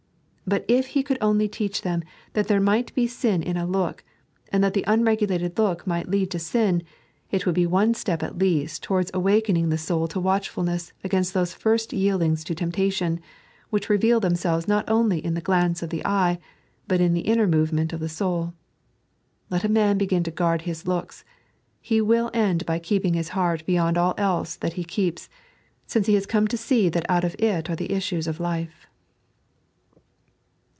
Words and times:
But 0.47 0.65
if 0.67 0.87
He 0.87 1.01
could 1.01 1.17
only 1.21 1.47
teach 1.47 1.81
them 1.81 2.03
that 2.33 2.49
there 2.49 2.59
might 2.59 2.93
be 2.93 3.07
sin 3.07 3.41
in 3.41 3.55
a 3.55 3.65
look, 3.65 4.03
and 4.51 4.61
that 4.61 4.73
the 4.73 4.83
unregulated 4.85 5.57
look 5.57 5.87
might 5.87 6.09
lead 6.09 6.29
to 6.31 6.39
sin, 6.39 6.83
it 7.31 7.45
would 7.45 7.55
be 7.55 7.65
one 7.65 7.93
step 7.93 8.21
at 8.21 8.37
least 8.37 8.83
towards 8.83 9.09
awakening 9.13 9.69
the 9.69 9.77
soul 9.77 10.09
to 10.09 10.19
watchfulness 10.19 10.91
against 11.05 11.33
those 11.33 11.53
first 11.53 11.93
yieldings 11.93 12.43
to 12.43 12.53
tempta 12.53 12.91
tion, 12.91 13.21
which 13.69 13.87
reveal 13.89 14.19
themselves 14.19 14.67
not 14.67 14.83
only 14.89 15.23
in 15.23 15.35
the 15.35 15.39
glance 15.39 15.81
of 15.81 15.89
the 15.89 16.05
eye, 16.05 16.37
but 16.85 16.99
in 16.99 17.13
the 17.13 17.21
inner 17.21 17.47
movement 17.47 17.93
of 17.93 18.01
the 18.01 18.09
soul. 18.09 18.53
Let 19.49 19.63
a 19.63 19.69
man 19.69 19.97
begin 19.97 20.23
to 20.23 20.31
guard 20.31 20.63
his 20.63 20.85
looks, 20.85 21.23
he 21.79 22.01
will 22.01 22.29
end 22.33 22.65
by 22.65 22.77
keeping 22.77 23.13
his 23.13 23.29
heart 23.29 23.65
beyond 23.65 23.97
all 23.97 24.15
else 24.17 24.57
that 24.57 24.73
he 24.73 24.83
keeps, 24.83 25.29
since 25.87 26.07
ho 26.07 26.13
has 26.13 26.25
come 26.25 26.49
to 26.49 26.57
see 26.57 26.89
that 26.89 27.05
out 27.09 27.23
of 27.23 27.37
it 27.39 27.69
are 27.69 27.75
the 27.77 27.87
ifisues 27.87 28.27
of 28.27 28.41
life. 28.41 28.85